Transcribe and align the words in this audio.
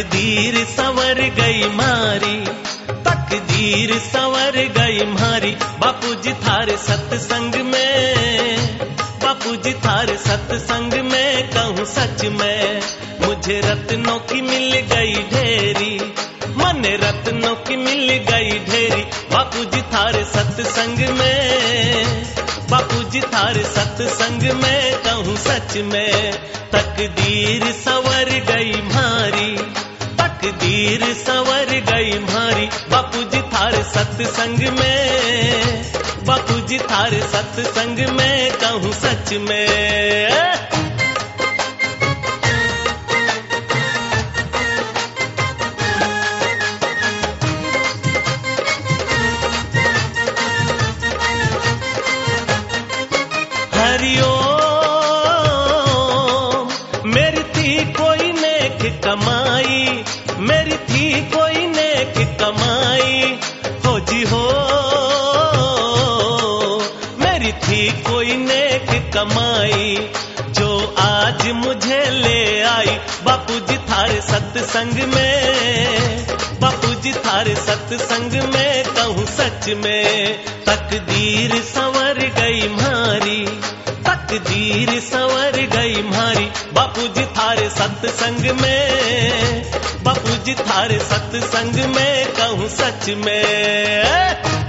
संवर 0.00 1.20
गई 1.36 1.68
मारी, 1.68 2.36
तकदीर 3.04 3.92
संवर 3.98 4.56
गई 4.76 5.04
मारी। 5.04 5.50
बापू 5.80 6.14
जी 6.14 6.32
थारे 6.32 6.76
सत्संग 6.76 7.54
में 7.64 8.78
बापू 9.22 9.54
जी 9.56 9.72
थारे 9.72 10.16
सत्संग 10.16 10.92
में 11.04 11.48
कहूँ 11.50 11.84
सच 11.84 12.24
में, 12.24 12.80
मुझे 13.22 13.60
रत्नों 13.60 14.18
की 14.20 14.40
मिल 14.42 14.76
गई 14.92 15.14
ढेरी, 15.32 15.96
मन 16.56 16.84
रत्नों 17.02 17.54
की 17.56 17.76
मिल 17.76 18.06
गई 18.30 18.58
ढेरी। 18.70 19.02
बापू 19.32 19.64
जी 19.64 19.82
थारे 19.94 20.24
सत्संग 20.24 20.98
में 21.18 22.24
बापू 22.70 23.02
जी 23.10 23.20
थारे 23.34 23.64
सत्संग 23.64 24.42
में 24.62 24.96
कहूँ 25.02 25.36
सच 25.38 25.76
में, 25.92 26.32
तकदीर 26.72 27.70
संवर 27.72 28.30
गई 28.48 28.72
मारी। 28.94 29.56
तकदीर 30.78 31.14
संवर 31.14 31.70
गई 31.88 32.18
मारी 32.24 32.66
बापू 32.90 33.22
जी 33.30 33.40
थारे 33.52 33.82
सत्संग 33.84 34.60
में। 34.78 35.82
बापू 36.26 36.58
जी 36.68 36.78
थारे 36.90 37.20
सत्संग 37.34 37.98
में 38.16 38.52
कहूँ 38.62 38.92
सच 38.94 39.32
में। 39.48 39.68
हरिओम 53.74 54.37
कमाई, 59.04 60.04
मेरी 60.38 60.76
थी 60.76 61.30
कोई 61.30 61.66
नेक 61.66 62.14
कमाई। 62.40 63.38
हो 63.86 64.00
जी 64.00 64.22
हो, 64.22 64.44
मेरी 67.20 67.52
थी 67.52 67.90
कोई 68.02 68.36
नेक 68.36 69.12
कमाई। 69.14 70.10
जो 70.50 70.94
आज 70.98 71.46
मुझे 71.52 72.10
ले 72.10 72.62
आई 72.62 72.98
बापू 73.24 73.54
जी 73.60 73.76
थारे 73.76 74.20
सत्संग 74.20 74.96
में। 75.14 76.26
बापू 76.60 76.94
जी 76.94 77.12
थारे 77.12 77.54
सत्संग 77.54 78.32
में 78.54 78.84
कहूँ 78.84 79.26
सच 79.26 79.68
में, 79.68 80.38
तकदीर 80.64 81.54
संवर 81.62 82.18
गई 82.38 82.68
मारी। 82.68 83.44
तकदीर 84.08 85.00
संवर 85.00 85.37
मारी 86.02 86.46
बापू 86.72 87.06
जी 87.08 87.24
थारे 87.38 87.68
सत्संग 87.70 88.50
में 88.60 89.62
बापू 90.04 90.36
जी 90.44 90.54
थारे 90.54 90.98
सत्संग 90.98 91.84
में 91.94 92.32
कहूँ 92.32 92.68
सच 92.68 93.08
में। 93.24 94.67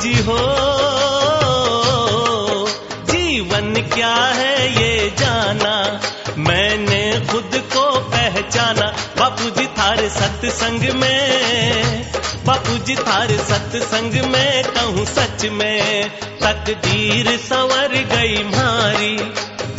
जी 0.00 0.14
हो। 0.14 0.38
जीवन 3.10 3.74
क्या 3.94 4.14
है 4.14 4.54
ये 4.72 5.12
जाना? 5.18 5.74
मैंने 6.38 7.02
खुद 7.30 7.50
को 7.54 7.84
पहचाना। 8.10 8.86
बापू 9.18 9.50
जी 9.50 9.66
थारे 9.66 10.08
सत्संग 10.08 10.82
में 10.94 11.18
बापू 12.46 12.74
जी 12.78 12.94
थारे 12.96 13.36
सत्संग 13.38 14.12
में 14.32 14.64
कहूँ 14.64 15.04
सच 15.06 15.44
में, 15.52 16.10
तकदीर 16.42 17.26
संवर 17.38 17.92
गई 18.12 18.42
मारी, 18.44 19.16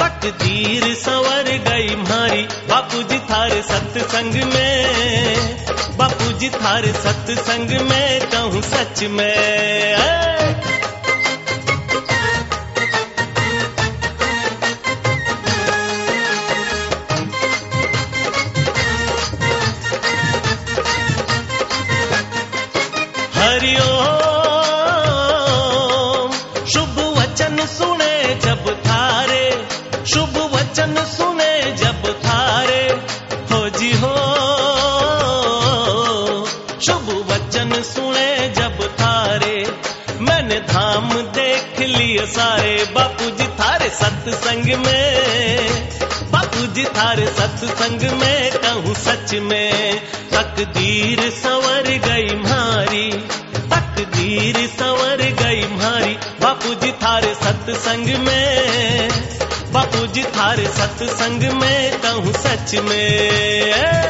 तकदीर 0.00 0.94
संवर 0.94 1.46
गई 1.68 1.96
मारी। 1.96 2.42
बापू 2.42 3.02
जी 3.02 3.18
थारे 3.18 3.62
सत्संग 3.62 4.34
में 4.54 4.67
बापू 6.38 6.46
जी 6.46 6.48
थारे 6.50 6.92
सत्संग 6.92 7.70
में 7.90 8.10
कहूँ 8.30 8.62
सच 8.62 9.02
में। 9.10 9.38
हरिओम 26.18 26.32
शुभ 26.72 26.98
वचन 27.18 27.56
सुने 27.66 28.14
जब 28.44 28.70
थारे 28.86 29.46
शुभ 30.12 30.38
वचन 30.54 30.94
सुने 31.16 31.52
जब 31.82 32.07
सुने 37.82 38.48
जब 38.48 38.82
थारे, 38.92 39.56
मैंने 40.20 40.58
धाम 40.60 41.08
देख 41.34 41.80
लिए 41.80 42.26
सारे। 42.26 42.76
बापू 42.94 43.30
जी 43.30 43.46
थारे 43.60 43.88
सत्संग 43.88 44.64
में 44.86 45.68
बापू 46.32 46.66
जी 46.66 46.84
थारे 46.96 47.26
सत्संग 47.26 48.02
में 48.20 48.50
कहूँ 48.52 48.94
सच 48.94 49.34
में, 49.34 50.00
तकदीर 50.32 51.20
संवर 51.30 51.88
गई 52.06 52.34
मारी, 52.36 53.10
तकदीर 53.70 54.66
संवर 54.68 55.22
गई 55.42 55.66
मारी। 55.74 56.16
बापू 56.40 56.74
जी 56.74 56.92
थारे 56.92 57.34
सत्संग 57.34 58.16
में 58.18 59.08
बापू 59.72 60.06
जी 60.06 60.22
थारे 60.36 60.66
सत्संग 60.66 61.42
में 61.52 61.98
कहूँ 62.00 62.32
सच 62.32 62.74
में। 62.74 64.08